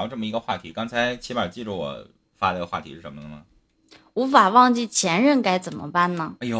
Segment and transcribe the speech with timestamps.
[0.00, 0.72] 聊这么一个话题。
[0.72, 3.44] 刚才起码记住我发的话题是什么了吗？
[4.14, 6.36] 无法忘记前任该怎么办呢？
[6.40, 6.58] 哎呦，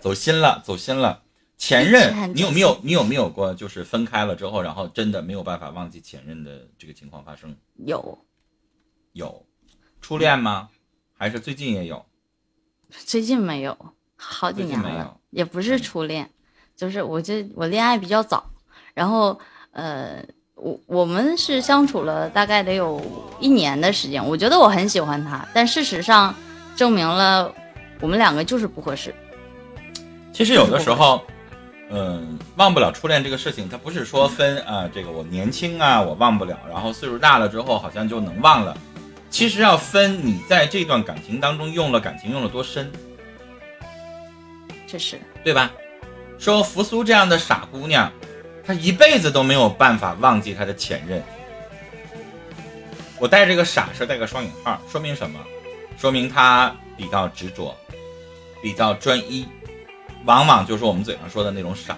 [0.00, 1.22] 走心了，走心了。
[1.56, 7.56] 前任，你有没有你有没有过就是分开了之后，然后真的没有办法忘记前任的这个情况发生？
[7.76, 8.18] 有，
[9.12, 9.46] 有，
[10.02, 10.68] 初恋吗？
[11.14, 12.04] 还是最近也有？
[12.90, 16.30] 最近没有，好几年了，也不是初恋，
[16.76, 18.50] 就是我这我恋爱比较早，
[18.92, 20.22] 然后呃，
[20.56, 23.00] 我我们是相处了大概得有
[23.38, 26.34] 一年的时间，我觉得我很喜欢他，但事实上
[26.74, 27.52] 证明了
[28.00, 29.14] 我们两个就是不合适。
[30.32, 31.22] 其实有的时候。
[31.88, 38.76] 嗯，忘不了初恋这个事情，它不是说分啊，这个我年轻啊，我忘不了，然后岁数大了之后好像就能忘了。
[39.30, 42.90] 其实要分你在这段感情当中用了感情用了多深，
[44.88, 45.70] 确实，对吧？
[46.40, 48.10] 说扶苏这样的傻姑娘，
[48.66, 51.22] 她一辈子都没有办法忘记她的前任。
[53.18, 55.38] 我带这个傻是带个双引号，说明什么？
[55.96, 57.74] 说明她比较执着，
[58.60, 59.46] 比较专一。
[60.24, 61.96] 往往就是我们嘴上说的那种傻，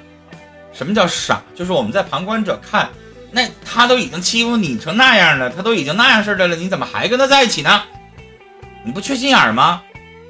[0.73, 1.43] 什么叫傻？
[1.57, 2.91] 就是我们在旁观者看，
[3.31, 7.83] 那他都已经欺负你成那样了，他都已经那样式的了，你怎么还跟他在一起呢？
[8.85, 9.83] 你不缺心眼吗？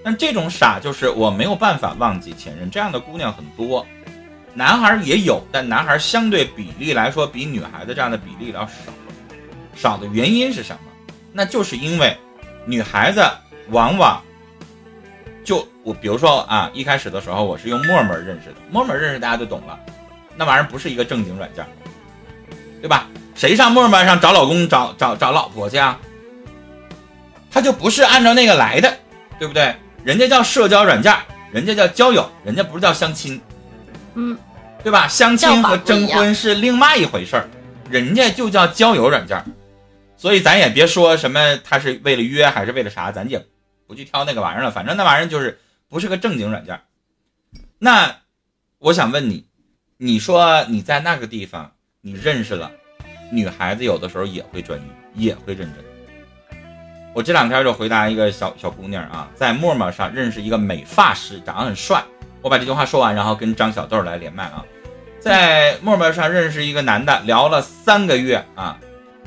[0.04, 3.84] 但这种傻就是我没有办法忘记前任，这样的姑娘很多，
[4.54, 8.72] 男孩也有，但男孩相对比例来说比女孩子这样的比例要少。
[9.74, 10.80] 少的原因是什么？
[11.32, 12.16] 那就是因为
[12.66, 13.24] 女孩子
[13.70, 14.20] 往往。
[15.44, 19.78] 就我比如说啊，一开始的时候我是用陌陌认识的，陌陌认识大家都懂了，
[20.36, 21.64] 那玩意儿不是一个正经软件，
[22.82, 23.06] 对吧？
[23.34, 25.98] 谁上陌陌上找老公找找找老婆去啊？
[27.50, 28.94] 他就不是按照那个来的，
[29.38, 29.74] 对不对？
[30.04, 31.16] 人家叫社交软件，
[31.50, 33.40] 人家叫交友，人家不是叫相亲，
[34.14, 34.36] 嗯，
[34.82, 35.06] 对吧？
[35.08, 37.48] 相亲和征婚是另外一回事儿，
[37.90, 39.42] 人家就叫交友软件，
[40.16, 43.44] 所以咱也别说什么他是为了约还是为了啥，咱也。
[43.86, 46.78] 不去挑那个玩意儿了，反正那玩意儿就是不是个正经软件。
[47.78, 48.14] 那
[48.78, 49.46] 我想问你，
[49.96, 51.72] 你说你在那个地方
[52.02, 52.70] 你认识了
[53.32, 54.78] 女孩子，有的时候也会专
[55.14, 56.62] 一，也会认真。
[57.14, 62.04] 我这两天就回答一个小小姑娘啊，在陌陌上认识一个美发师，长得很帅。
[62.40, 64.64] 我把这句话说完，然后跟张小豆来连麦啊，
[65.20, 68.78] 在陌陌上认识一个男的，聊了三个月啊。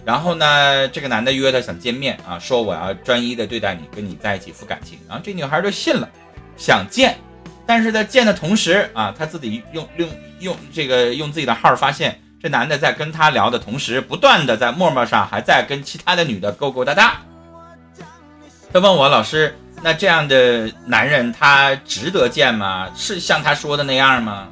[0.03, 4.97] 然后呢，这个男的约她想见面啊，说我要专一的对待你，跟你在一起付感情。
[5.07, 6.09] 然后这女孩就信了，
[6.57, 7.17] 想见，
[7.67, 17.21] 但是在见的同时啊，她自己用用用这个用自己的号发现，这男的在跟她聊的同时，不断的在陌陌上还在跟其他的女的勾勾搭搭。
[18.73, 22.87] 他问我老师， 那这样的男人他值得见吗？
[22.95, 24.47] 是像他说的那样吗？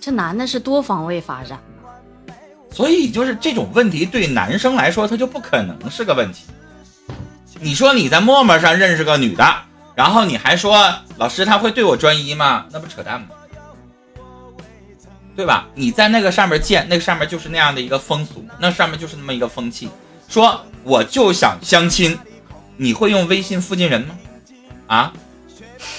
[0.00, 1.58] 这男的是多方位发展。
[2.72, 6.46] 所以就是这种问题对男生来说，他就不可能是个问题。
[7.60, 9.44] 你说你在陌陌上认识个女的，
[9.94, 12.66] 然后你还说老师他会对我专一吗？
[12.72, 13.28] 那不扯淡吗？
[15.36, 15.68] 对吧？
[15.74, 19.88] 你在那个上面见，那个上面就是那样的一个风俗，那上面就是那么一个风气。
[20.28, 22.18] 说我就想相亲，
[22.76, 24.18] 你会用微信附近人吗？
[24.86, 25.12] 啊？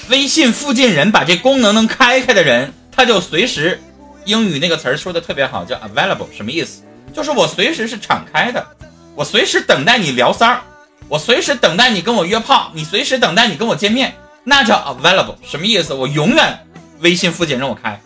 [0.10, 3.80] 微信附近人把这功能能开开的人，他就随时。
[4.26, 6.82] 英语那个词儿说的特别好，叫 available，什么意思？
[7.14, 8.66] 就是我随时是敞开的，
[9.14, 10.62] 我随时等待你聊三儿，
[11.08, 15.94] 我随时等待你跟我约炮，你随时等待你跟我见面，那叫 available，什么意思？
[15.94, 16.58] 我永远
[17.02, 18.02] 微信附近人我开，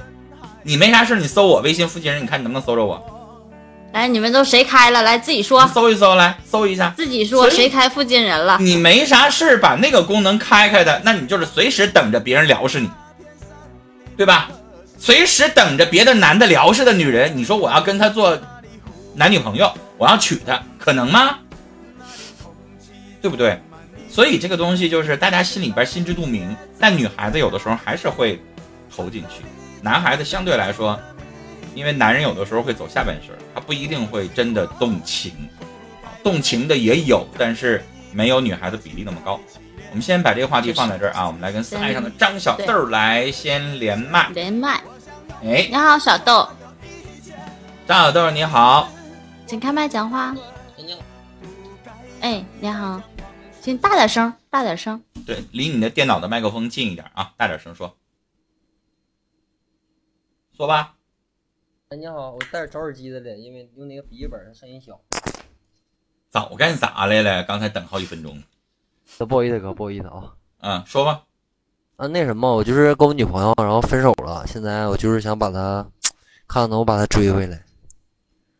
[0.63, 3.01] 你没啥事你搜我微信附近人，你看你能不能搜着我？
[3.91, 5.01] 来，你们都谁开了？
[5.01, 8.57] 来自己说，搜一搜，来搜一下，自己说谁开附近人了？
[8.59, 12.89] 你没啥事把那个功能开开的，那你就是随时等着别人聊是你，
[14.15, 14.49] 对吧？
[14.99, 18.37] 随时等着别的男的聊似的女人，你说我要跟他做
[19.15, 21.37] 男女朋友，我要娶她，可能吗？
[23.21, 23.59] 对不对？
[24.09, 28.41] 所以这个东西就是大家心里边心知肚明，但女孩子有的时候还是会
[28.93, 29.43] 投进去，
[29.81, 30.99] 男孩子相对来说，
[31.75, 35.33] 因为男人有的时候会走下半身，他不一定会真的动情，
[36.23, 39.39] 动情的也有，但是没有女孩子比例那么高。
[39.91, 44.29] 我们先把这个话题放在这儿啊，我们来跟四爱上的张小豆来先连麦。
[44.35, 44.81] 连麦，
[45.43, 46.47] 哎，你好，小豆。
[47.87, 48.91] 张小豆你好，
[49.47, 50.35] 请开麦讲话。
[52.21, 53.01] 哎，你好，
[53.61, 55.01] 请大点声，大点声。
[55.25, 57.95] 对，离你的电脑的麦克风近一点啊，大点声说。
[60.55, 60.93] 说吧。
[61.91, 65.01] 哎，你好，我戴着找耳机的了，因为用那个笔记本声音小。
[66.29, 67.43] 早干啥来了？
[67.45, 68.39] 刚才等好几分钟。
[69.27, 70.35] 不好意思哥，不好意思啊。
[70.59, 71.23] 嗯，说吧。
[71.95, 74.45] 啊，那什么，我就是跟我女朋友，然后分手了。
[74.45, 75.83] 现在我就是想把她，
[76.47, 77.59] 看看能不能把她追回来。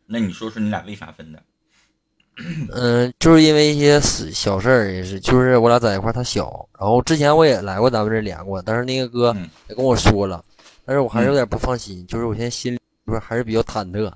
[0.06, 1.40] 那你说说你俩为啥分的？
[2.72, 9.32] 嗯，就是因为一些小事儿，也是，就是我俩在一块儿，她小，然后之前我也来过咱们这连过，但是那个哥
[9.68, 10.44] 也跟我说了，
[10.84, 12.79] 但是我还是有点不放心，就是我现在心里
[13.10, 14.10] 不是还是比较忐忑。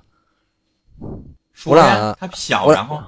[1.65, 2.99] 我俩他小，然后，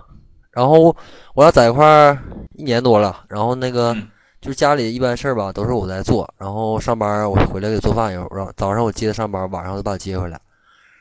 [0.52, 0.96] 然后
[1.34, 2.22] 我俩在一块儿
[2.54, 3.96] 一年多了，然后那个
[4.40, 10.40] 就是家里一般事儿吧，都是我在做，然后上班我回来给做饭，有然后早上我接他上班，晚上我就把他接回来，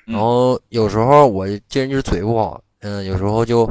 [0.06, 3.70] 然后有时候我这人就是嘴不好，嗯，有时候就。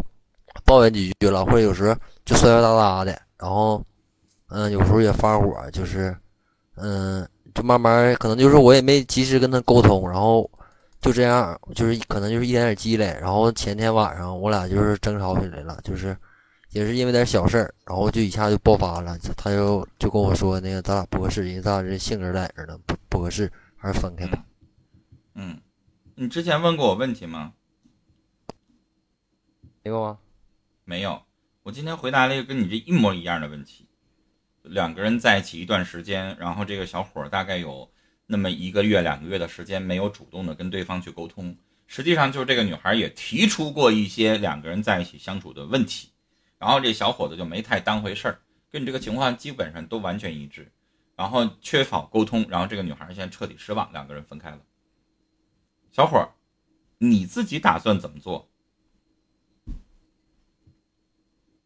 [0.63, 3.83] 抱怨几句了，或者有时就摔摔哒哒的，然后，
[4.47, 6.15] 嗯，有时候也发火，就是，
[6.77, 10.49] 嗯，就慢慢可能就是我也没及时跟他沟通，然后
[11.05, 16.17] 就这样，就是可能就是一点点积累，然后前天晚上我俩就是争吵起来了，就是
[16.71, 24.43] 也是因为点小事儿，然后就一下就爆发了，他就就跟我说那个咱俩不合适，因为咱俩这性格在这呢，不不合适，还是分开吧。
[25.35, 25.61] 嗯，
[26.15, 27.53] 你之前问过我问题吗？
[29.83, 30.17] 没有啊。
[30.85, 31.21] 没有，
[31.61, 33.87] 我今天回答了一个跟你这一模一样的问题。
[34.63, 37.87] 两个人在一起一段时间，然后这个小伙大概有
[38.27, 41.55] 那么一个月、两个月的时间没有主动的跟对方去沟通。
[41.87, 46.09] 实际上，就是这个女孩也提出过一些两个人在一起相处的问题，
[46.57, 48.39] 然后这小伙子就没太当回事儿，
[48.71, 50.71] 跟你这个情况基本上都完全一致。
[51.15, 54.59] 然后缺乏沟通，然后这个女孩现在彻底失望，两个人分开了。
[55.91, 56.33] 小伙儿，
[56.97, 58.49] 你自己打算怎么做？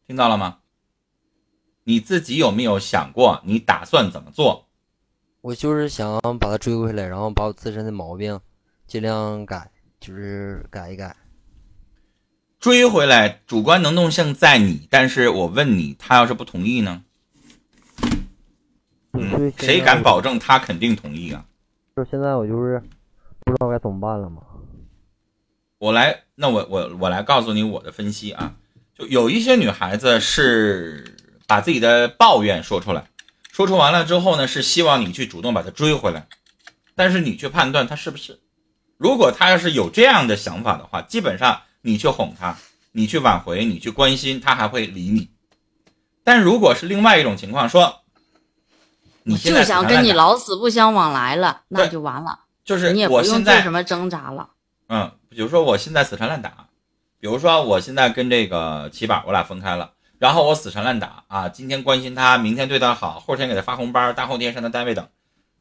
[0.05, 0.59] 听到了吗？
[1.85, 4.68] 你自己有没有想过，你打算怎么做？
[5.41, 8.39] 我就是想把他追回来，然后把我自身的毛病
[8.87, 11.15] 尽量改，就是改一改。
[12.59, 17.03] 追回来，主观能动性在你，但是我问你，他要是不同意呢？
[19.13, 21.45] 嗯，谁敢保证他肯定同意啊？
[21.95, 22.81] 就是现在我就是
[23.45, 24.41] 不知道该怎么办了嘛。
[25.77, 28.53] 我来，那我我我来告诉你我的分析啊。
[28.93, 31.15] 就有一些女孩子是
[31.47, 33.07] 把自己的抱怨说出来，
[33.59, 36.29] 说出完了之后呢，是希望你去主动把他追回来，
[36.95, 38.39] 但是你去判断他是不是。
[38.95, 42.55] 如果他要是有这样的想法的话，基本上你去哄他，
[42.93, 45.29] 你去挽回，你去关心，他还会理你。
[46.23, 47.99] 但如果是另外一种情况，说
[49.23, 54.51] 你就想跟你老死不相往来了，那就完了，就是你也不用做什么挣扎了。
[54.87, 56.67] 嗯，比如说我现在死缠烂打。
[57.19, 65.07] 比如说，我现在跟这个齐宝，我俩分开了，然后我死缠烂打啊，今天关心他，明天对他好，后天给他发红包，大后天上他单位等，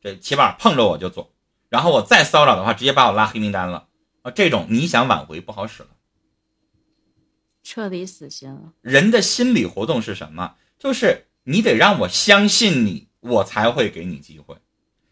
[0.03, 1.31] 这起码碰着我就走，
[1.69, 3.87] 然后我再骚扰的话，直接把我拉黑名单了
[4.23, 4.31] 啊！
[4.33, 5.89] 这种你想挽回不好使了，
[7.63, 8.73] 彻底死心了。
[8.81, 10.57] 人的心理活动是什么？
[10.77, 14.57] 就是你得让我相信你，我才会给你机会。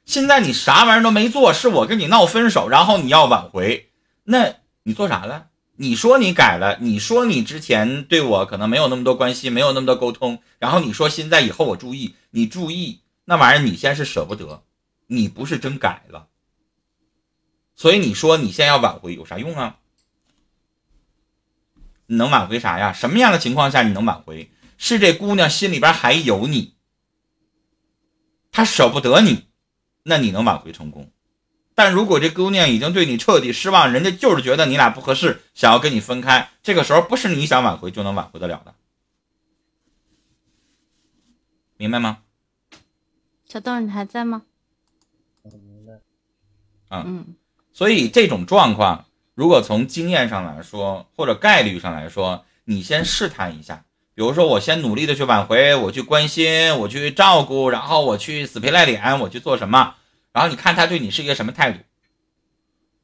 [0.04, 3.92] 现在你啥玩意儿都没做，是我跟你闹分手，然后你要挽回，
[4.24, 5.50] 那你做啥了？
[5.78, 14.62] 你说你改了，你说你之前对我可能没有那么多关系，没有那么多沟通，然后你说现在以后我注意，你注意那玩意儿，你先是舍不得，
[15.08, 16.28] 你不是真改了，
[17.74, 19.78] 所以你说你现在要挽回有啥用啊？
[22.06, 22.92] 你能挽回啥呀？
[22.92, 24.50] 什么样的情况下你能挽回？
[24.78, 26.74] 是这姑娘心里边还有你，
[28.50, 29.48] 她舍不得你，
[30.04, 31.10] 那你能挽回成功？
[31.76, 38.74] 但如果这姑娘已经对你彻底失望，人家就是觉得你俩不合适，想要跟你分开，这个时候不是你想挽回就能挽回得了的，
[41.76, 42.20] 明白吗？
[43.46, 44.42] 小豆，你还在吗？
[45.42, 46.00] 明白。
[47.04, 47.36] 嗯，
[47.74, 49.04] 所以这种状况，
[49.34, 59.94] 如果从经验上来说，或者概率上来说，你先试探一下，比如说我先努力的去挽回，我去关心，我去照顾，然后我去死皮赖脸，我去做什么？
[60.36, 61.78] 然后你看他对你是一个什么态度？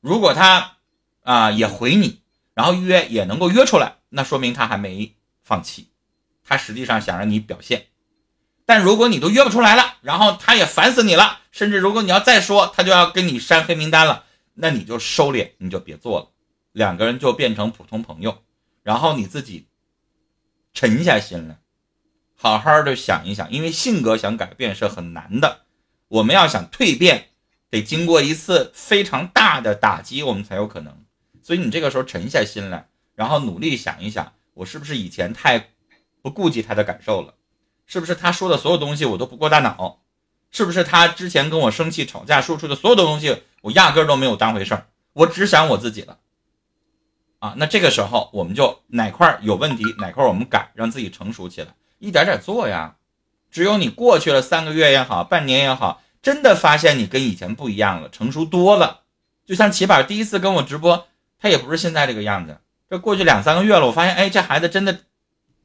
[0.02, 0.76] 如果他
[1.22, 2.20] 啊也回你，
[2.52, 5.88] 然后约也能够约出来，那说明他还没放弃，
[6.44, 7.86] 他实际上想让你表现。
[8.66, 16.28] 但如果你都约不出来了，然后他也烦死你了，甚至如果你要再说，他就要跟你删黑名单了，那你就收敛，你就别做了，
[16.72, 18.42] 两个人就变成普通朋友，
[18.82, 19.68] 然后你自己
[20.74, 21.56] 沉下心来，
[22.36, 25.60] 好好的想一想，因为性格想改变是很难的。
[26.12, 27.28] 我们要想蜕变，
[27.70, 30.94] 得经过一次非常大的打击，我们才有可能。
[31.42, 35.70] 所以你这个时候沉下心来，然后努力想一想，我是不是以前太
[36.20, 37.32] 不顾及他的感受了？
[37.86, 40.02] 是不是他说的所有东西我都不过大脑？
[40.50, 44.86] 是不是他之前跟我生气吵架说出的所有的东西，我压根都没有当回事儿？
[45.14, 46.18] 我只想我自己了。
[47.38, 52.96] 啊，那这个时候我们就哪块有问题，哪块我们改，让自己成熟起来，一点点做呀。
[53.52, 59.02] 只有你过去了三个月也好，半年也好，真的发现你跟以前不一样了，成熟多了。
[59.46, 61.06] 就像起宝第一次跟我直播，
[61.38, 62.58] 他也不是现在这个样子。
[62.88, 65.00] 这过去两三个月了，我发现，哎，这孩子真的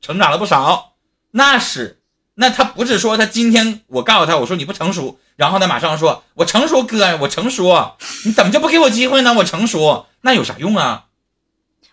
[0.02, 0.96] 成长了不少。
[1.32, 2.02] 那是，
[2.36, 9.34] 那他不是说他今天我告诉他，我说你不成熟，然后他马上说，我成熟哥，我成熟，你怎么就不给我机会呢？
[9.34, 11.06] 我成熟，那有啥用啊？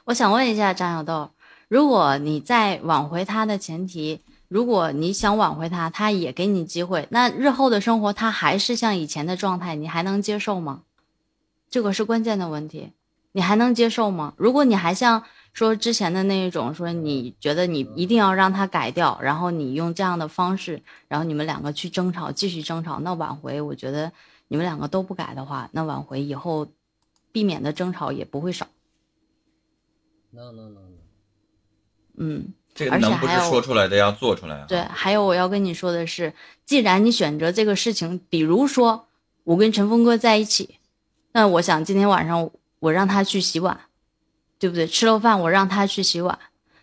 [0.07, 1.31] 我想问一下张小豆，
[1.69, 4.21] 如果你在挽回他的前提，
[4.55, 10.85] 如果你想挽回他，他也给你机会，那日后的生活他还是像以前的状态，你还能接受吗？
[11.69, 12.93] 这个是关键的问题，
[13.33, 14.33] 你还能接受吗？
[14.37, 24.13] 如果你还像说之前的那一种，说你觉得你一定要让他改掉，然后你用这样的方式，然后你们两个去争吵，继续争吵，那挽回，我觉得
[24.47, 26.69] 你们两个都不改的话，那挽回以后
[27.33, 28.69] 避免的争吵也不会少。
[32.17, 34.67] 嗯，这个能不是说出来的，要做出来啊。
[34.69, 36.33] 对，还有我要跟你说的是，
[36.67, 39.07] 既然你选择这个事情，比如说
[39.45, 40.79] 我跟陈峰哥在一起，
[41.33, 42.51] 那我想今天晚上
[42.81, 43.79] 我让他去洗碗，
[44.59, 44.87] 对不对？
[44.87, 46.39] 吃了饭我让他去洗碗，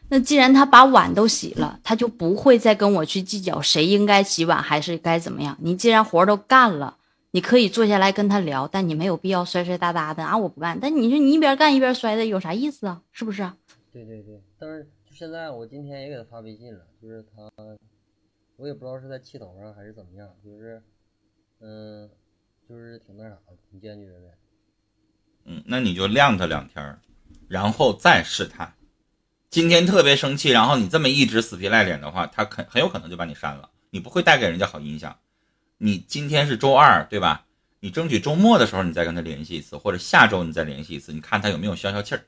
[0.10, 5.57] 那既然他把碗都洗了，他就不会再跟我去计较谁应该洗碗还是该怎么样。
[5.60, 6.98] 你既然活都干了。
[7.33, 10.38] 你可以坐下来跟他聊，但你没有必要摔摔哒哒的啊！
[10.38, 10.77] 我不干。
[10.81, 13.00] 但你说你一边干一边摔的，有啥意思啊？
[13.13, 13.50] 是不是？
[13.93, 14.41] 对对对。
[14.60, 17.47] 但是就现在，我今天也给他发微信了，就是他，
[18.55, 20.81] 我也不知道是在气头上还是怎么样，就是，
[21.59, 22.09] 嗯，
[22.67, 24.33] 就是挺那啥的，挺坚决的。
[25.45, 26.99] 嗯，那你就晾他两天，
[27.47, 28.73] 然后再试探。
[29.51, 35.19] 今天特别生气，然后你这么一直死皮赖脸的话，他肯很有可能就把你删了，你不会带给人家好印象。
[35.77, 37.45] 你今天是周二，对吧？
[37.79, 42.25] 你争取周末的时候你再跟他联系一次，或者下周你再联系一次，你看他有没有消消气儿。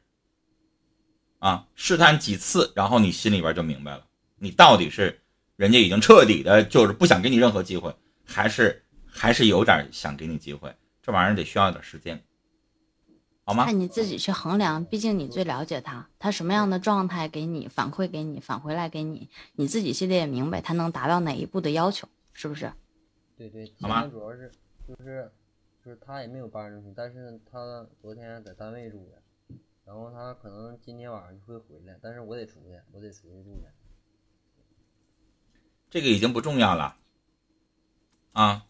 [1.43, 4.07] 啊，试探几次，然后你心里边就明白了，
[4.37, 5.19] 你到底是
[5.57, 10.73] 人家已经彻底的，就是不想给你任何机会，还是还是有点想给你机会？
[11.01, 12.23] 这玩意儿得需要点时间，
[13.43, 13.65] 好吗？
[13.65, 22.71] 看你自己去衡量，毕竟你最了解他，他什么样的状态给你反馈给你返回来给你，你自己心里也明白他能达到哪一步的要求，是不是？
[23.35, 24.49] 对对，今天主要是
[24.87, 25.29] 就是
[25.83, 29.21] 就是他也没有搬出去，但是他昨天在单位住的，
[29.85, 33.67] 然后他可能今天晚上就会回来，但是我得出去，我得出去住去。
[35.89, 36.95] 这个已经不重要了，
[38.31, 38.65] 啊，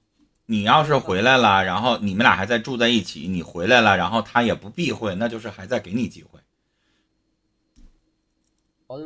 [0.46, 6.40] 你要是回来了，然后你们俩还在住在一起，你回来了，然后他也不避讳，那就是还在给你机会。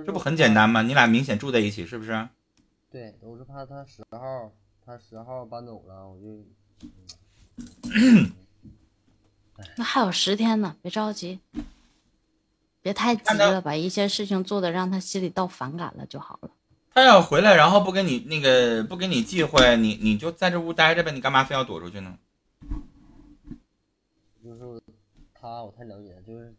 [0.05, 0.81] 这不很简单吗？
[0.81, 2.27] 你俩明显住在一起，是不是？
[2.89, 4.51] 对，我是怕他十号。
[4.89, 6.45] 他十号搬走了，我就。
[9.75, 11.41] 那还有十天呢，别着急，
[12.87, 16.49] 别太急了，把一些事情做的让他心里到反感了就好了。
[16.93, 22.17] 他要回来，然后不跟你那个不跟你忌讳，你你就在这屋待着呗，你干嘛非要躲出去呢？
[24.41, 24.81] 就是
[25.33, 26.55] 他，我太了解，就是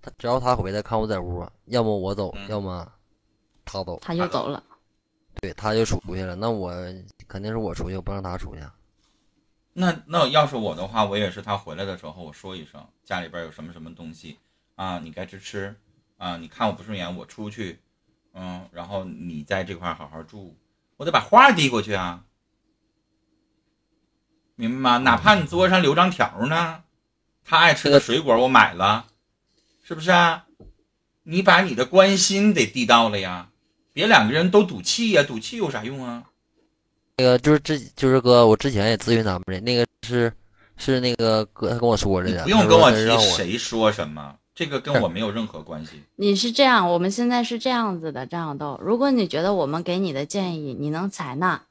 [0.00, 2.84] 他只要他回来看我在屋，要么我走，要么
[3.64, 4.60] 他走，他就走了。
[5.40, 6.34] 对，他就出去了。
[6.34, 6.72] 那我
[7.28, 8.62] 肯定是我出去，我不让他出去。
[9.72, 14.40] 那那要是我的话，我也是他回来的时候我说一声，家里边有什么什么东西
[14.74, 15.74] 啊，你该吃吃
[16.16, 16.36] 啊。
[16.36, 17.78] 你看我不顺眼，我出去，
[18.34, 20.56] 嗯，然后你在这块好好住，
[20.96, 22.24] 我得把话递过去啊，
[24.54, 24.98] 明白吗？
[24.98, 26.84] 哪怕你桌上留张条呢，
[27.44, 29.06] 他爱吃的水果我买了，
[29.82, 30.46] 是不是啊？
[31.24, 33.50] 你把你的关心得递到了呀。
[33.92, 36.24] 别两个人都赌气呀，赌气有啥用啊？
[37.18, 40.32] 那个就是之就是哥，我之前也咨询咱们的，那个是
[40.78, 46.02] 是那个哥他跟我说的，不用跟我提谁说什么，这个跟我没有任何关系。
[46.16, 51.62] 你是这样，我们现在是这样子的，张小豆，如果你觉得我们给你的建议你能采纳，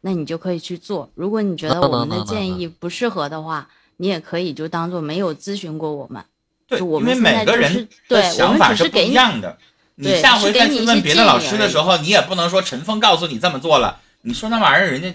[0.00, 6.24] 那你就可以去做；如果你觉得我们的建议不适合的话，你也可以就当做没有咨询过我们。
[6.66, 9.58] 对，因为每个人的想法是不一样的。
[9.96, 14.00] 你下回再去问别的老师的时候，你也不能说陈峰告诉你这么做了。
[14.22, 15.14] 你说那玩意儿，人家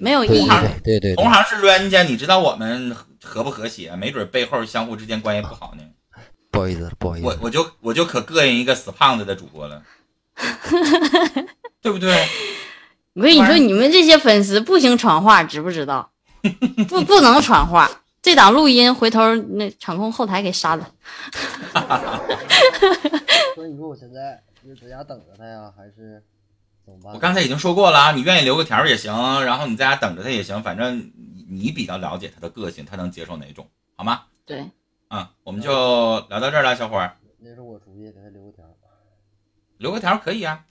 [0.00, 0.48] 没有意义。
[0.82, 3.94] 对对，同行是冤家，你知道我们和不和谐？
[3.94, 5.82] 没准背后相互之间关系不好呢。
[6.56, 9.82] 不好意思，不好意思，我我就我就可膈应一个死胖子的主播了，
[11.82, 12.26] 对不对？
[13.12, 16.10] 我跟你说，你们这些粉丝不行传话，知不知道？
[16.88, 17.90] 不不能传话。
[18.22, 20.90] 这档录音，回头那场控后台给删了。
[23.54, 26.22] 所以你说我现在是在家等着他呀，还是
[26.84, 27.12] 怎么办？
[27.14, 31.12] 我刚才已经说过了啊，你愿意留个条也行，然后你在家等着他也行，反正
[31.48, 34.22] 你比较了解他的个性，他能接受哪种，好吗？
[34.44, 34.68] 对，
[35.08, 37.16] 嗯，我们就聊到这儿了，小伙儿。
[37.38, 38.64] 那是我主意，给他留个条。
[39.78, 40.64] 留个条可以啊。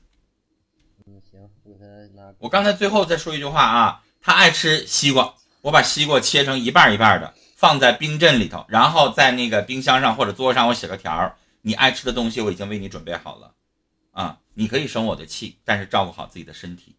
[1.05, 2.33] 嗯，行，我给他拿。
[2.39, 7.33] 我刚才最后再说一句话啊，他爱吃西瓜，我把西瓜切成一半一半的。
[7.55, 13.53] 放在冰镇里头，然后在那个冰箱上或者桌上我写个条儿，你爱吃的东西我已经为你准备好了，
[14.11, 16.97] 啊，你可以生我的气，但是照顾好自己的身体。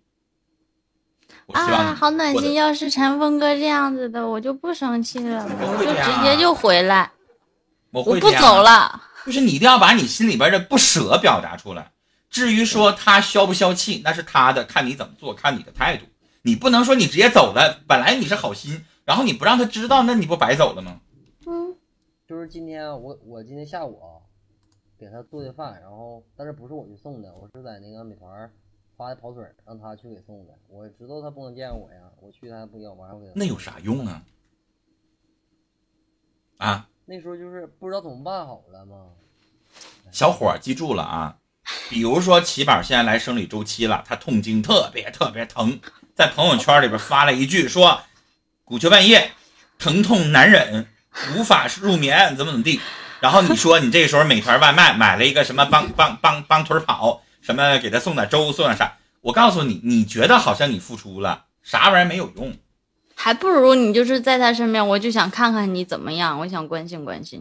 [1.52, 2.54] 啊，好暖心！
[2.54, 7.12] 要是陈峰哥这样子的，我就不生气了，我就直接就回来，
[8.04, 9.02] 我不走了。
[9.24, 11.92] 就是你一定要把你心里边的不舍表达出来。
[12.28, 16.06] 至于说他消不消气，那是他的，看你怎么做，看你的态度。
[16.42, 21.00] 你不能说你直接走了，本来你是好心，然后你不让他知道，那你不白走了吗？
[21.46, 21.74] 嗯，
[22.28, 24.22] 就是今天我我今天下午啊，
[24.98, 28.50] 给他做的饭，然后但是不是我去送的，我是在那个美团
[28.96, 30.54] 发的跑腿，让他去给送的。
[30.68, 33.32] 我知道他不能见我呀，我去他不要，完了我给他。
[33.34, 34.22] 那有啥用啊？
[36.58, 36.88] 啊？
[37.08, 38.96] 那时候就是不知道怎么办好了吗？
[40.10, 41.36] 小伙儿记住了啊，
[41.88, 45.78] 比如说齐宝现在来生理周期了，他痛经特别特别疼。
[46.16, 48.00] 在朋友圈里边发了一句说，
[48.64, 49.30] 鼓秋半夜，
[49.78, 50.88] 疼痛难忍，
[51.36, 52.80] 无法入眠，怎么怎么地。
[53.20, 58.96] 然后你说你这个时候美团外卖买了一个什么帮帮帮帮腿跑，什么给他送点粥，送点啥？
[59.20, 62.56] 我告诉你，你觉得好像你付出了啥玩意儿没有用，
[63.16, 67.40] 还不如你就是在他身边，我就想看看你怎么样，我想关心关心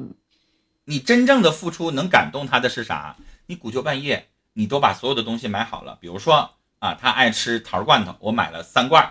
[0.85, 0.95] 你。
[0.95, 3.15] 你真正的付出能感动他的是啥？
[3.45, 6.49] 你鼓秋半夜，你都把所有的东西买好了，比如说。
[6.79, 9.09] 啊，他爱吃桃罐头，我买了三罐，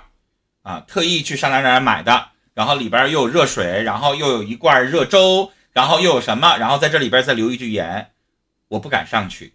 [0.63, 8.13] 啊，特意去上哪哪买的，然后里边又有热水，然后又有一罐热粥，然后又有什么，然后在这里边再留一句言，
[8.69, 9.55] 我不敢上去，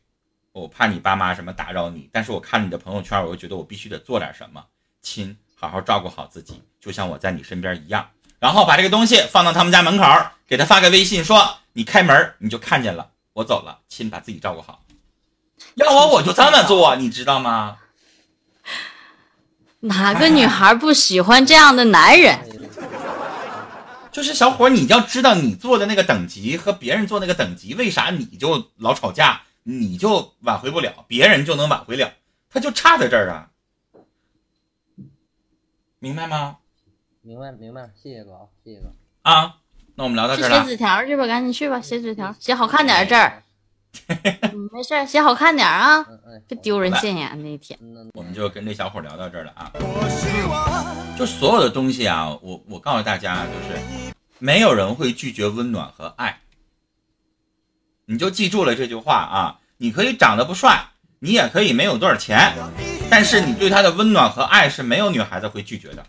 [0.51, 4.65] 我怕你爸妈什么打扰你，但是我看你的朋友圈，我又觉得我必须得做点什么，
[5.01, 8.09] 亲，好好照顾好自己，就像我在你身边一样，
[8.39, 10.05] 然后把这个东西放到他们家门口，
[10.48, 14.81] 给他发个微信说，你开门你就看见了，我走了，亲，把自己照顾好，
[15.75, 17.77] 要我我就这么做，你知道吗？
[19.81, 22.38] 哪个女孩不喜欢这样的男人？
[24.12, 32.12] 就是小伙，你要知道你做的那个等级和别人做那个等级，为啥你就老吵架，你就挽回不了，别人就能挽回了？
[32.50, 33.50] 他就差在这儿啊，
[36.00, 36.57] 明白吗？
[37.22, 38.88] 明白明白，谢谢哥啊，谢谢哥
[39.24, 39.58] 啊。
[39.96, 40.64] 那我们聊到这儿了。
[40.64, 43.44] 写纸条去吧，赶紧去吧，写纸条，写好看点字儿。
[44.72, 46.05] 没事，写好看点啊，
[46.48, 47.77] 别丢人现眼那一天。
[48.14, 49.72] 我们就跟这小伙聊到这儿了啊。
[51.18, 56.40] 就所有的东西啊，我我告诉大家，就是没有人会拒绝温暖和爱。
[58.05, 59.60] 你就记住了这句话啊。
[59.82, 60.88] 你可以长得不帅，
[61.20, 62.53] 你也可以没有多少钱，
[63.10, 66.05] 但是你对他的温暖和爱是没有女孩子会拒绝的。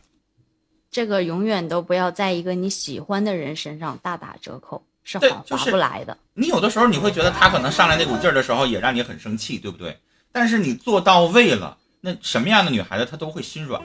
[0.90, 4.82] 这个永远都不要在一个你喜欢的人身上大打折扣。
[5.02, 6.16] 是划不来的。
[6.34, 9.98] 你有的时候你会觉得他可能上来那股劲儿的时候也让你很生气，对不对？
[10.30, 13.82] 但是你做到位了，那什么样的女孩子她都会心软。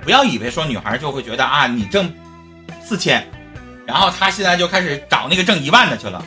[0.00, 2.10] 不要以为说女孩就会觉得啊，你挣
[2.82, 3.26] 四千，
[3.84, 6.24] 然后她现在就开始找那个挣一万的去了。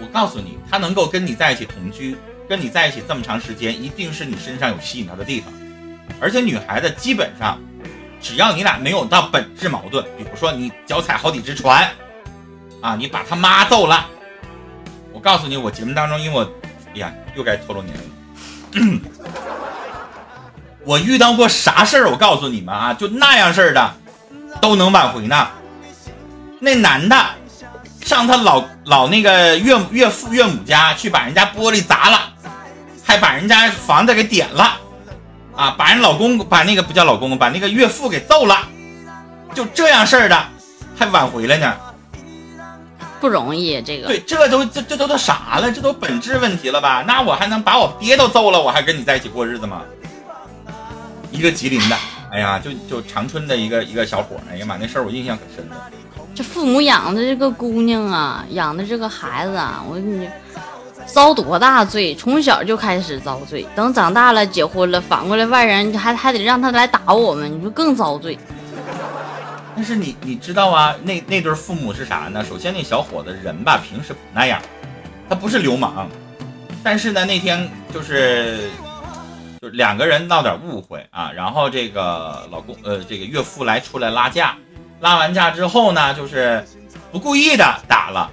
[0.00, 2.16] 我告诉你，她能够跟你在一起同居，
[2.48, 5.52] 跟你在一起这么长时间，一定是你身上有吸引她的地方。
[6.20, 7.58] 而且女孩子基本上，
[8.20, 11.88] 只要你俩没有到本质矛盾，比如说你脚踩好几只船。
[12.82, 12.96] 啊！
[12.98, 14.06] 你把他妈揍了！
[15.12, 16.50] 我告诉你，我节目当中，因为我，
[16.94, 17.94] 哎呀，又该透露年
[18.72, 19.02] 龄。
[20.86, 22.08] 我遇到过啥事儿？
[22.10, 23.94] 我告诉你们啊，就那样事儿的，
[24.62, 25.46] 都能挽回呢。
[26.58, 27.14] 那男的
[28.02, 32.32] 上他老老那个岳岳父岳母家去，把人家玻璃砸了，
[33.04, 34.80] 还把人家房子给点了，
[35.60, 38.66] 啊，把人老公把那个不叫老公，把那个岳父给揍了，
[39.54, 40.42] 就这样事儿的，
[40.96, 41.76] 还挽回了呢。
[43.20, 45.70] 不容易，这个对，这都这这都都啥了？
[45.70, 47.04] 这都本质问题了吧？
[47.06, 49.82] 那我还能把我爹都揍了，我还跟你在一起过日子吗？
[51.30, 51.96] 一个吉林的，
[52.32, 55.76] 哎呀，就就长春的一个一个小伙，哎呀妈，那事儿我印象可深了。
[56.34, 60.26] 这父母养的这个姑娘啊，养的这个孩子啊，我跟你
[61.12, 62.14] 遭多大罪？
[62.14, 68.38] 从小就开始遭罪，等长大了结婚了，反过来外人还还得让他来打我们，你说更遭罪。
[69.76, 72.44] 但是你你知道啊，那那对父母是啥呢？
[72.44, 74.60] 首先那小伙子人吧，平时不那样，
[75.28, 76.08] 他不是流氓，
[76.82, 78.68] 但是呢那天就是
[79.62, 84.54] 就两个人闹点误会啊，然后这个老公呃这个岳父来出来拉架，
[85.00, 86.62] 拉完架之后呢，就是
[87.10, 88.30] 不故意的打了，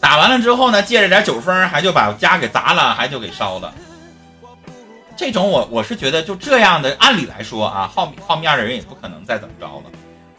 [0.00, 3.72] 打完了之后呢，借着点酒疯还就把家给砸了，还就给烧了。
[5.16, 9.84] 这种我我是觉得就这样的，按理来说啊，好好面的人也不可能再怎么着了。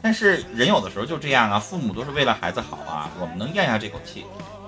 [0.01, 4.25] 但是人有的时候就这样啊，父母都是为了孩子好啊，我们能咽下这口气。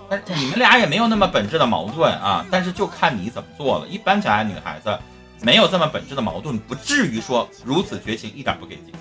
[0.10, 3.88] 但你们俩也没有那么本质的矛盾啊，但是就看你怎么做了。
[3.88, 5.00] 一般讲，女孩子
[5.40, 8.98] 没有这么本质的矛盾，不至于说如此绝情，一点不给机会。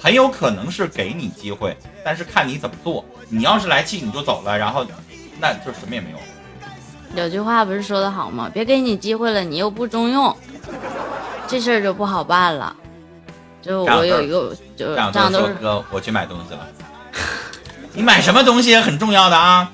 [0.00, 3.04] 很有可能是给你机会，但是看你怎么做。
[3.28, 4.86] 你要是来气你就走了，然后
[5.40, 6.18] 那就什么也没有。
[7.14, 8.50] 有句话不是说的好吗？
[8.52, 10.36] 别给你机会了，你又不中用，
[11.46, 12.76] 这事儿就不好办了。
[13.62, 16.66] 就我有一个，就这样都是哥，我去买东西了。
[17.92, 19.70] 你买什么东西很重要的啊。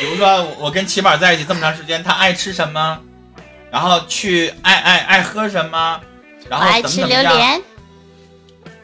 [0.00, 2.98] 比如说我跟齐宝在一起这么长时间，他爱吃什么，
[3.70, 6.00] 然后去爱爱爱喝什么，
[6.48, 7.60] 然后怎么怎么样。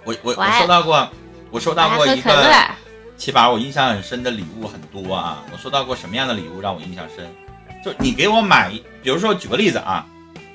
[0.05, 1.09] 我我我收到过，
[1.51, 2.35] 我收到过一个
[3.19, 5.45] 七宝，我印象很深的礼物很多啊。
[5.53, 7.29] 我收到过什么样的礼物让我印象深？
[7.85, 8.71] 就你给我买，
[9.03, 10.07] 比如说举个例子啊，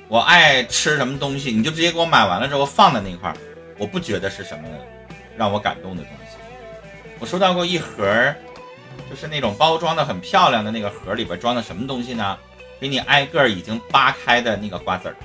[0.08, 3.36] 我爱吃什么东西，你就直接给我买完了之后放在那块儿，
[3.76, 4.66] 我不觉得是什么
[5.36, 6.38] 让我感动的东西。
[7.18, 8.34] 我收到过一盒，
[9.10, 12.36] 就是那种包装的很漂亮的那个盒里边装的什么东西呢？
[12.80, 15.16] 给你挨个已经扒开的那个瓜子儿，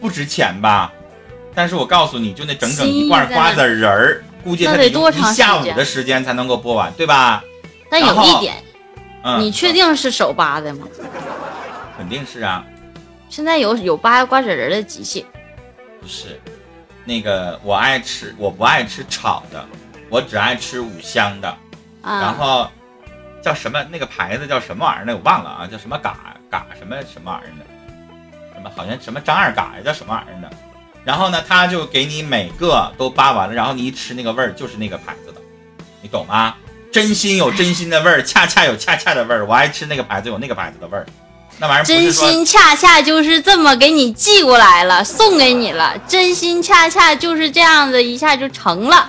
[0.00, 0.92] 不值钱吧？
[1.54, 7.42] 但是我告诉你就那整整一罐瓜子仁儿，估计他得多一下午的时间才能够播完，对吧？
[7.90, 8.56] 但有一点，
[9.38, 10.86] 你确定是手扒的吗？
[11.96, 12.64] 肯定是啊。
[13.28, 15.26] 现在有有扒瓜子仁的机器。
[16.00, 16.40] 不是，
[17.04, 19.66] 那个我爱吃，我不爱吃炒的，
[20.08, 21.54] 我只爱吃五香的。
[22.02, 22.70] 然后
[23.42, 23.82] 叫什么？
[23.90, 25.04] 那个牌子叫什么玩意儿？
[25.04, 26.16] 呢我忘了啊，叫什么嘎
[26.48, 27.64] 嘎什么什么玩意儿的？
[28.54, 29.82] 什么好像什么张二嘎呀？
[29.84, 30.56] 叫什么玩意儿的？
[31.08, 35.40] 然后呢，他就给你每个都扒完了，然后你一吃那个味儿就是那个牌子的，
[36.02, 36.54] 你懂吗？
[36.92, 39.46] 真心有真心的味儿， 恰恰有恰恰的味儿。
[39.46, 41.06] 我爱吃那个牌子有那个牌子的味儿，
[41.56, 45.96] 那玩意儿真心恰恰就是这么给你寄过来了，送给你了。
[46.06, 49.08] 真心恰恰就是这样子一下就成了。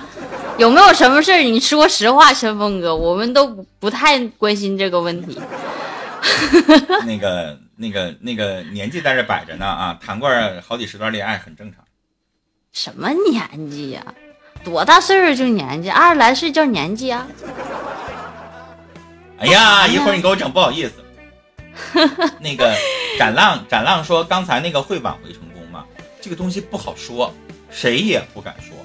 [0.56, 1.42] 有没有什么事儿？
[1.42, 3.46] 你说实话，陈峰哥，我们都
[3.78, 5.38] 不太关心这个问题。
[7.04, 10.30] 那个、那个、那个年纪在这摆着呢啊，谈过
[10.66, 11.84] 好几十段恋爱很正常。
[12.72, 14.02] 什么年纪呀？
[14.62, 15.90] 多大岁数就年纪？
[15.90, 17.26] 二十来岁叫年纪啊？
[19.38, 20.92] 哎呀，一会儿你给我整不好意思。
[22.38, 22.74] 那个
[23.18, 25.84] 展浪，展浪说刚才那个会挽回成功吗？
[26.20, 27.32] 这个东西不好说，
[27.70, 28.76] 谁也不敢说。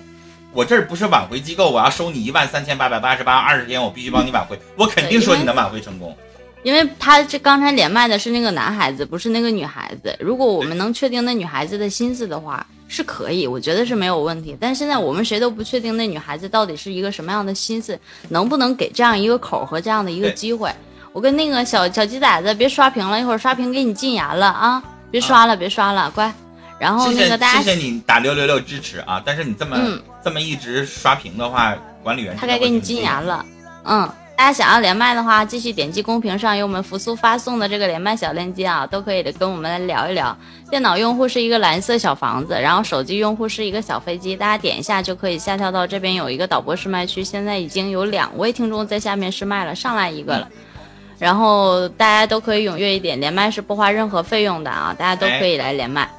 [0.52, 6.18] 我这儿不是挽回机构，我要收你一万三千八百八十八，二十天我必须帮你挽回，我肯定说你能挽回成功。
[6.64, 10.16] 因为他这刚才连麦的是那个男孩子，不是那个女孩子。
[10.20, 14.56] 如果我们能确定那女孩子的心思的话，是可以，我觉得是没有问题。
[14.58, 20.72] 但是现在我们谁都不确定那女孩子到底是一个什么样的心思，能不能给这样一个口和这样的一个机会。
[21.12, 24.82] 我跟那个小小鸡崽子别刷屏了，一会儿刷屏给你禁言了啊！
[25.12, 26.34] 别刷了，别刷了，乖。
[26.80, 29.22] 然后那个大家谢谢你打六六六支持啊！
[29.26, 29.78] 但是你这么
[30.24, 33.46] 这么一直刷屏的话，管理员他该给你禁言了，
[33.84, 34.10] 嗯。
[34.38, 40.38] 大家想要连麦的话，继续点击公屏上有我们扶苏发送的这个连麦小链接啊，都可以的跟我们来聊一聊。
[40.70, 50.50] 电脑用户是一个蓝色小房子，然后手机用户是一个小飞机，大家点一下就可以下跳到这边有一个导播试麦区，现在已经有两位听众在下面试麦了，上来一个了。
[51.18, 56.10] 然后大家都可以踊跃一点，连麦是不花任何费用的啊，大家都可以来连麦。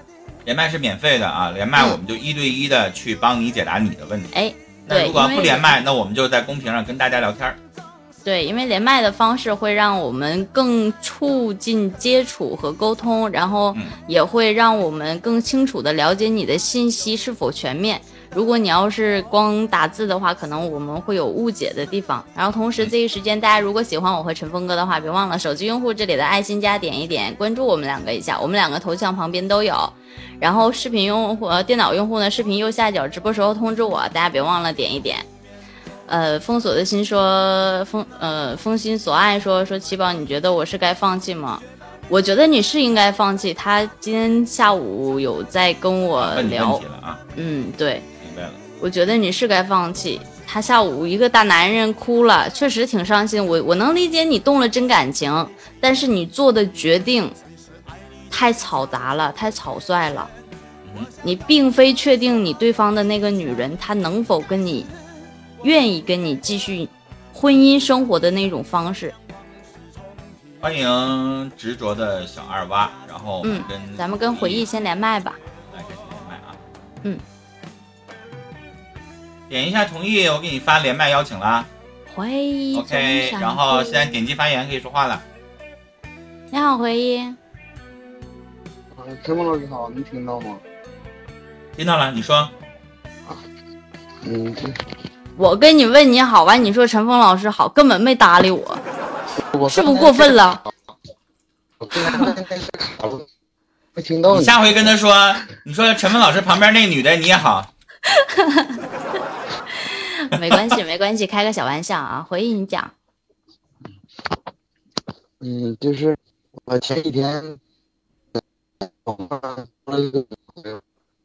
[0.46, 4.30] 连麦是免费的啊，连麦我们就一对一的去帮你解答你的问题。
[4.32, 4.52] 哎，
[4.86, 7.54] 那如果不连麦，那我们就在公屏上跟大家聊天。
[8.26, 13.72] 对，因为连麦的方式会让我们更促进接触和沟通，然后
[14.08, 18.00] 也会让我们更清楚的了解你的信息是否全面。
[18.32, 22.24] 如果你要是光打字的话，可能我们会有误解的地方。
[22.34, 29.76] 然后同时这一时间，大家如果喜欢我和陈峰哥的话，别忘了手机用户这里的爱心加点一点，关注我们两个一下，我们两个头像旁边都有。
[30.40, 35.24] 然后视频用户、电脑用户呢，视频右下角直播时候通知我，大家别忘了点一点。
[36.06, 41.60] 呃，封锁的心说封呃封心所爱说说七宝，你觉得我是该放弃吗？
[42.08, 43.52] 我觉得你是应该放弃。
[43.52, 46.80] 他今天下午有在跟我聊，
[47.34, 48.52] 嗯，对，明白了。
[48.80, 50.20] 我觉得你是该放弃。
[50.46, 53.44] 他下午一个大男人哭了，确实挺伤心。
[53.44, 55.48] 我我能理解你动了真感情，
[55.80, 57.28] 但是你做的决定
[58.30, 60.30] 太嘈杂了，太草率了。
[61.24, 64.86] 你并非确定你对方的那个女人，她能否跟你。
[65.62, 66.88] 愿意跟你继续
[67.32, 69.12] 婚姻生活的那种方式。
[70.60, 73.62] 欢迎执着的小二娃，然后嗯，
[73.96, 75.34] 咱们跟回忆先连麦吧。
[75.74, 76.56] 来开始连麦啊。
[77.02, 77.18] 嗯。
[79.48, 81.64] 点一下同意，我给你发连麦邀请啦。
[82.14, 82.76] 回忆。
[82.78, 85.22] OK，然后现在点击发言可以说话了。
[86.50, 87.18] 你好，回忆。
[87.18, 87.36] 啊，
[89.22, 90.56] 陈梦老师好，能听到吗？
[91.76, 92.36] 听到了，你说。
[92.36, 93.36] 啊。
[94.24, 94.56] 嗯。
[95.36, 98.78] 我跟你问你好完，你说陈峰老师好，根本没搭理我，
[99.68, 100.62] 是不是过分了？
[103.92, 104.36] 没听到。
[104.36, 107.70] 你下回跟他说，你说陈峰老师旁边那女的你也好。
[110.40, 112.26] 没关系，没关系，开个小玩笑啊。
[112.26, 112.90] 回忆你讲。
[115.40, 116.16] 嗯，就是
[116.64, 117.58] 我前几天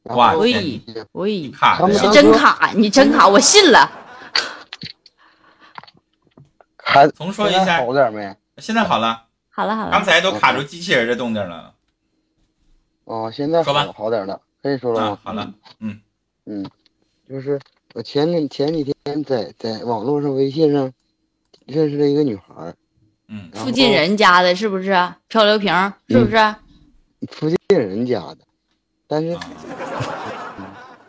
[0.03, 0.81] 喂
[1.13, 3.89] 喂，卡你是真卡，你真卡，我信了。
[6.83, 8.35] 还重说一下，好点没？
[8.57, 9.91] 现在好了，好了好了。
[9.91, 11.73] 刚才都卡住机器人的动静了。
[13.05, 15.19] 哦，现在好好点了，可以说了吗？
[15.23, 15.99] 好了，嗯
[16.45, 16.69] 嗯，
[17.29, 17.59] 就是
[17.93, 20.91] 我前天前几天在在网络上微信上
[21.65, 22.73] 认识了一个女孩。
[23.27, 24.91] 嗯，附近人家的是不是
[25.27, 25.73] 漂流瓶？
[26.09, 26.55] 是不是？
[27.29, 28.39] 附近人家的，
[29.07, 29.37] 但是，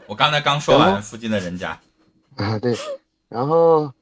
[0.07, 1.79] 我刚才刚说完附近的人家。
[2.37, 2.77] 啊，对，
[3.29, 3.93] 然后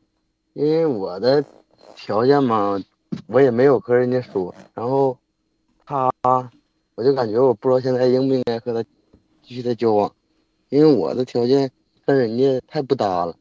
[0.54, 1.44] 因为我的
[2.02, 2.82] 条件嘛，
[3.26, 5.18] 我也没有和人家说，然后
[5.84, 6.10] 他，
[6.94, 8.88] 我就感觉我不知道现在应不应该和他
[9.42, 10.12] 继续的交往，
[10.70, 11.70] 因为我的条件
[12.06, 13.36] 跟人家太不搭了。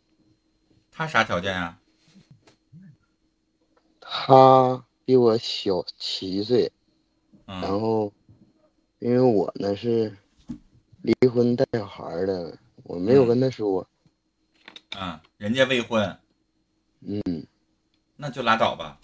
[0.92, 1.80] 他啥条件啊？
[4.02, 6.72] 他比我小七岁，
[7.46, 8.12] 然后，
[9.00, 10.14] 因为我呢是
[11.02, 13.88] 离婚带小孩的，我没有跟他说。
[15.00, 16.18] 嗯，人家未婚。
[17.02, 17.22] 嗯，
[18.22, 18.98] 那就拉倒吧。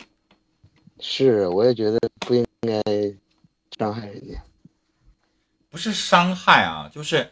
[1.00, 2.82] 是，我也觉得不应该
[3.78, 4.36] 伤害人家。
[5.70, 7.32] 不是伤害啊，就是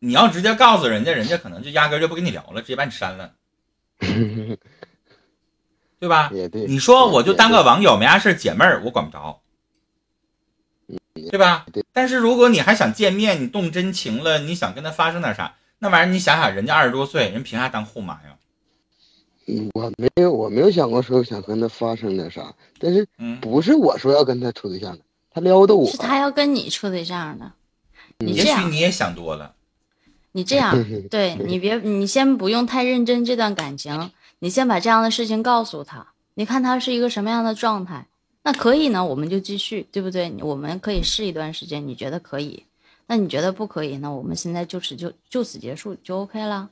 [0.00, 3.32] 你要直接告诉人家，人家可能就压根就不跟你聊了，直接把你删了。
[5.98, 6.28] 对吧？
[6.34, 6.66] 也对。
[6.66, 9.40] 你说我就当个网友，没啥事解闷儿，我管不着，
[11.14, 11.64] 对吧？
[11.72, 11.82] 对。
[11.90, 18.36] 但是如果你还想见面，你动真情了，你想跟他发生点啥，那玩意儿你想想，人家二十多岁，人凭啥当后妈呀？
[19.46, 23.06] 嗯，我没有，我没有想过说想跟他发生点啥，但是
[23.40, 25.86] 不是我说要跟他处对象的，他撩的我。
[25.86, 27.52] 是他要跟你处对象的。
[28.18, 29.54] 你也许你也想多了。
[30.32, 30.74] 你这样，
[31.10, 34.10] 对你别，你先不用太认真这段感情。
[34.40, 38.06] 你先把这样的事情告诉他，你看他是一个什么样的状态，
[38.42, 40.32] 那可以呢，我们就继续，对不对？
[40.40, 42.64] 我们可以试一段时间，你觉得可以？
[43.06, 43.96] 那你觉得不可以？
[43.98, 46.68] 那我们现在就此就就此结束就 OK 了。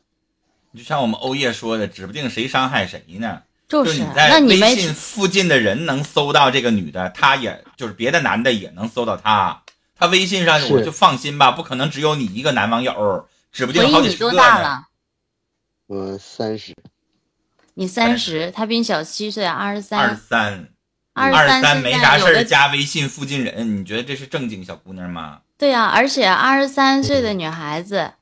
[0.77, 3.43] 就像我们欧叶说的，指不定谁伤害谁呢。
[3.69, 9.63] 就是你在微信附近的人能搜到这个女的，她也就是别的男的也能搜到她。
[9.97, 14.85] 她微信上我就放心吧，不可能只有你一个男网友，指不定好几十个呢。
[15.87, 16.75] 我三十。
[17.75, 20.01] 你三十，他比你小七岁，二十三。
[20.01, 20.69] 二十三，
[21.15, 25.41] 二十三没啥事儿，加微信附近人，你觉得这是正经小姑娘吗？
[25.57, 28.13] 对呀，而且二十三岁的女孩子，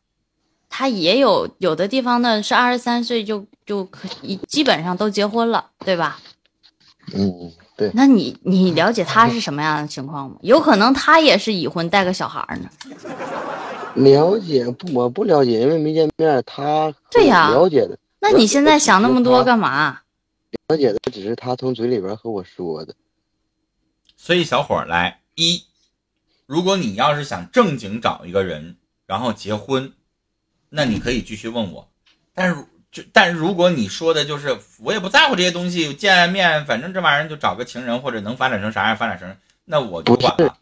[0.70, 6.18] 她也有有的地方呢是二十三岁就就可以基本上都结婚了，对吧？
[7.12, 7.90] 嗯，对。
[7.92, 10.36] 那你你了解他是什么样的情况吗？
[10.42, 12.70] 有可能他也是已婚带个小孩呢。
[13.96, 14.94] 了解不？
[14.94, 16.42] 我不了解，因为没见面。
[16.46, 17.98] 他对呀，了解的。
[18.20, 20.00] 那你现在想那么多干嘛？
[20.68, 22.94] 了解的只是他从嘴里边和我说的。
[24.16, 25.64] 所以小伙来一，
[26.46, 29.92] 如果你要是想正经找一个人，然后结婚，
[30.70, 31.86] 那你可以继续问我。
[32.34, 32.56] 但是
[32.90, 40.56] 就但如果你说的就是我也不在乎这些东西，见面反正这玩意儿就找个情人或者能发展成啥样发展成，那我就管了。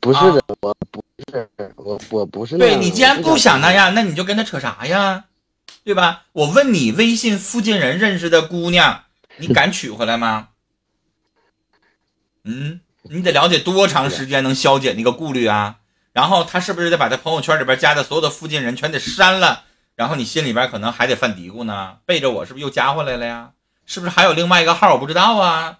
[0.00, 2.58] 不是的，我不是我我不是。
[2.58, 5.24] 对你既然不想那样，那你就跟他扯啥呀？
[5.84, 6.24] 对吧？
[6.32, 9.04] 我问你，微信附近人认识的姑娘，
[9.38, 10.48] 你 敢娶回来吗？
[12.44, 15.78] 嗯，你得了解多长时间能消解那个顾虑啊？
[16.18, 19.62] 然后他是不是得把他朋友圈里边加的所有的附近人全得删了？
[19.94, 23.50] 然后你心里边可能还得犯嘀咕呢，背着我是不是又加回来了呀？
[23.86, 25.78] 是不是还有另外一个号我不知道啊？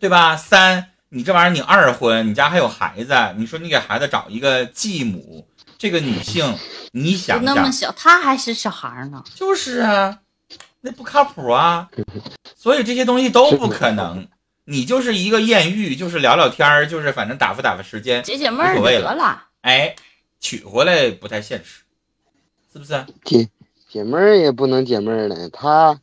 [0.00, 0.36] 对吧？
[0.36, 5.46] 三，你这玩意儿你二婚，你家还有孩子，你说你给孩子找一个继母，
[5.78, 6.58] 这个女性。
[6.90, 9.22] 你想那么小，他还是小孩呢？
[9.32, 10.18] 就是啊，
[10.80, 11.88] 那不靠谱啊，
[12.56, 14.26] 所以这些东西都不可能。
[14.64, 19.44] 你就是一个艳遇，就是聊聊天儿，就是反正打发打发时间，解解闷儿得了。
[19.62, 19.94] 哎，
[20.40, 21.82] 娶回来不太现实，
[22.72, 23.04] 是不是？
[23.24, 23.48] 解
[23.88, 26.00] 解闷儿也不能解闷儿了，他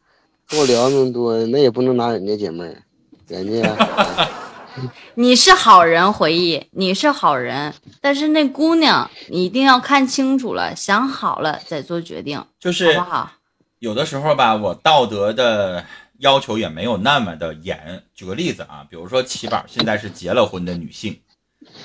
[0.47, 2.83] 跟我聊那么多，那也不能拿人家解闷儿，
[3.27, 4.29] 人家。
[5.15, 13.31] 你是好人，回忆你是好人，但是那姑娘你一定要看清楚了，想好了再做决定，就是好不好？
[13.79, 15.85] 有的时候吧，我道德的
[16.17, 18.03] 要求也没有那么的严。
[18.13, 21.21] 举个例子啊，比如说七宝现在是结了婚的女性，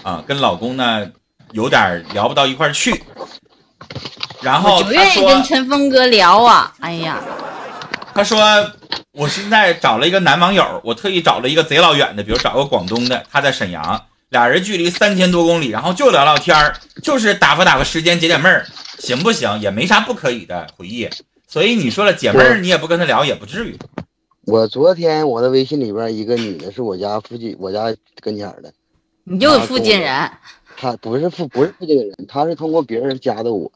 [0.03, 1.13] 啊，跟老公呢
[1.53, 3.03] 有点聊不到一块儿去，
[4.41, 7.19] 然后不愿意跟陈峰哥聊啊，哎呀，
[8.15, 8.39] 他说。
[9.13, 18.65] 我现在找了一个男网友，我特意找了一个贼老远的，比如找个广东的，他在沈阳，俩人距离三千多公里，然后就聊聊天儿，就是打发打发时间，解解闷儿。
[19.01, 19.59] 行不行？
[19.61, 21.11] 也没啥不可以的回忆。
[21.49, 23.77] 所以你说了，解闷儿你也不跟他聊，也不至于。
[24.47, 28.73] 我昨天我的微信里边一个女的，是我家附近，我家跟前的。
[29.25, 30.31] 你又附近人？
[30.81, 33.71] 她不是附不是附近的人，他是通过别人加的我，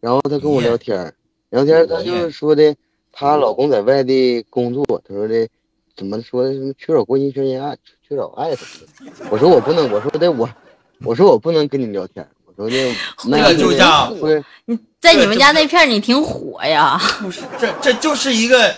[0.00, 1.12] 然后他跟我聊天，
[1.50, 2.74] 聊天他就是说的，
[3.12, 5.46] 她老公在外地工作，他说的
[5.94, 7.76] 怎么说的什么缺少关心、缺少爱、
[8.08, 9.26] 缺少爱什么的。
[9.30, 10.48] 我说我不能，我说的我，
[11.04, 12.26] 我说我不能跟你聊天。
[12.46, 12.94] 我说的
[13.28, 14.10] 那就像
[14.64, 16.98] 你在你们家那片你挺火呀？
[17.20, 18.74] 不是，这这就是一个。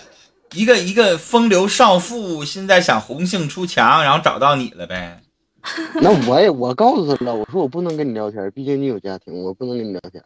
[0.55, 5.22] 一个一个风流少妇，现在想红杏出墙，然后找到你了呗？
[6.01, 10.23] 那我也我告诉他了，我说我不能跟你聊天，毕竟你有家庭，我不能跟你聊天。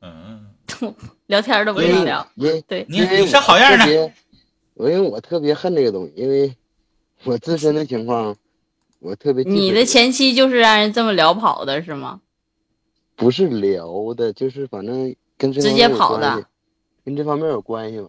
[0.00, 0.46] 嗯，
[1.26, 2.24] 聊天都不能聊。
[2.36, 4.12] 因对，你你是好样的。
[4.74, 6.56] 我因为我特别恨这个东西，因为
[7.24, 8.36] 我自身的情况，
[9.00, 9.42] 我特别。
[9.42, 12.20] 你的前妻就是让人这么聊跑的是吗？
[13.16, 16.46] 不是聊的，就是反正跟直接跑的，
[17.04, 18.08] 跟这方面有关系吧。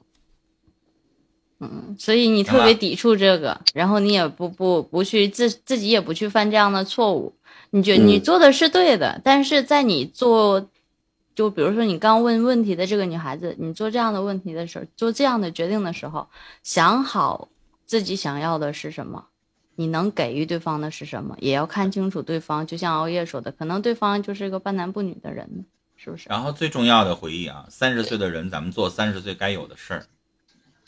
[1.60, 7.36] 嗯，所以你特别抵触这个，然后你也不不不去自自己也不去犯这样的错误。
[7.72, 10.70] 你觉你做的是对的，但是在你做，
[11.36, 16.28] 就比如说你刚问问题的这个女孩子，你做这样的问题的时候，做这样的决定的时候，
[16.64, 17.50] 想好
[17.86, 19.26] 自己想要的是什么，
[19.76, 22.66] 你能给予对方的是什么，也要看清楚对方。
[22.66, 25.66] 就像熬夜说的，可能对方就是一个半男不女的人，
[25.98, 26.30] 是不是？
[26.30, 30.06] 然后最重要的回忆啊，三十岁的人，咱们做三十岁该有的事儿。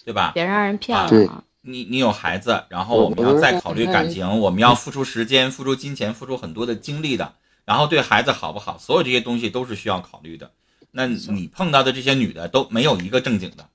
[0.06, 0.32] 对吧？
[0.34, 1.44] 别让人骗了。
[1.64, 7.36] 你你有孩子，然后我们要再考虑感情，我们要付出时间、付出金钱、付出很多的精力的。
[7.66, 10.52] 然后对孩子好不好，所有这些东西都是需要考虑的。
[10.90, 13.70] 那你碰到的这些女的都没有一个正经的，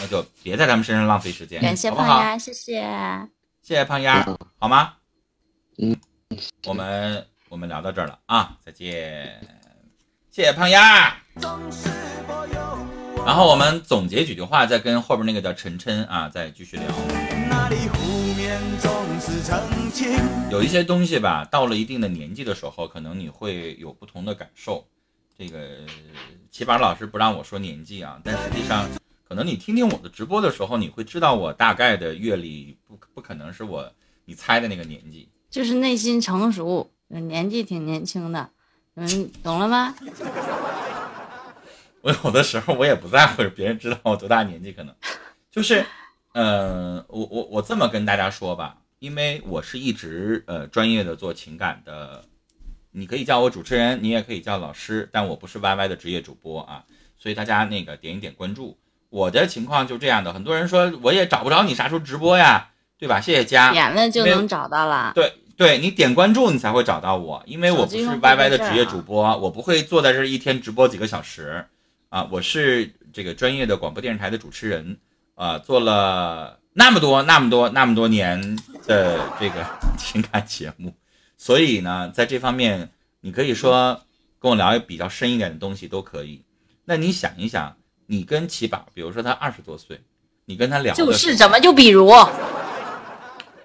[0.00, 1.60] 那就别在他们身上浪费时间。
[1.60, 2.80] 感谢胖丫，谢谢，
[3.62, 4.26] 谢谢胖丫，
[4.58, 4.94] 好吗？
[5.76, 5.94] 嗯，
[6.66, 9.38] 我们我们聊到这儿了啊，再见，
[10.30, 11.14] 谢谢胖丫。
[13.28, 16.86] 然后我们总结几句话，再跟后边那个叫晨晨啊，再继续聊。
[20.50, 24.82] 有一些东西吧，到了一定的年纪的时候，可能你会有不同的感受。
[25.36, 25.58] 这个
[26.50, 28.88] 齐宝老师不让我说年纪啊，但实际上，
[29.28, 33.92] 可能你听听我的直播的时候，你会知道我大概的阅历不不可能是我
[34.24, 38.48] 你猜的那个年纪，就是内心成熟，年纪挺年轻的，
[38.94, 39.94] 嗯，懂了吗？
[42.08, 44.94] 我有的时候我也不在乎别人知道我多大年纪，可能
[45.50, 45.84] 就是，
[46.32, 52.24] 嗯，我我我这么跟大家说吧，因为我是一直呃专业的做情感的，
[52.92, 56.82] 你可以叫我主持人，你也可以叫老师，但我不是 YY 的职业主播啊，
[57.18, 58.78] 所以大家那个点一点关注。
[59.10, 63.20] 我的情况就这样的，很多人说我也找不着你啥时候直播呀，对吧？
[63.20, 65.12] 谢谢加点了就能找到了。
[65.14, 71.66] 对对，你点关注你才会找到我，因为我不是 YY 的职业主播，我不会坐在这一天直播几个小时。
[72.10, 74.98] 啊，我是这个专业的广播电视台的主持人，
[75.34, 79.66] 啊，做了那么多、那么多、那么多年的这个
[79.98, 80.94] 情感节目，
[81.36, 82.90] 所以呢，在这方面，
[83.20, 84.00] 你可以说
[84.38, 86.42] 跟我聊比较深一点的东西都可以。
[86.86, 90.00] 那你想一想，你跟齐宝，比如说他二十多岁，
[90.46, 92.10] 你跟他聊，就是怎么就比如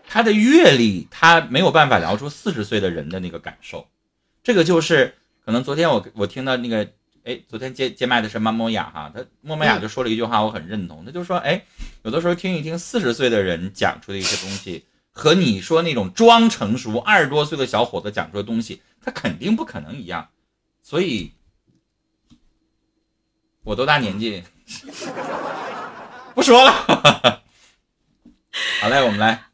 [0.06, 3.88] 他的阅历，他没有办法聊出四十岁的人的那个感受，
[4.44, 6.86] 这个就是可能昨天我我听到那个。
[7.24, 11.06] 哎，昨天接接麦的是莫莫雅哈，他莫莫雅就说了一句话，我很认同。
[11.06, 11.64] 他就说，哎，
[12.04, 20.28] 有的时候听一听四十岁的人讲出的一些东西，和你说那种装成熟二十多岁的小伙子讲出的东西，他肯定不可能一样。
[20.82, 21.32] 所以，
[23.64, 24.44] 我多大年纪？
[26.36, 26.72] 不说了。
[28.82, 29.46] 好嘞，我们来。